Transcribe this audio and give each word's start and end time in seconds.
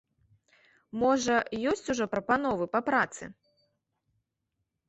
Можа, 1.01 1.35
ёсць 1.71 1.91
ужо 1.95 2.05
прапановы 2.13 2.65
па 2.77 2.81
працы? 2.89 3.23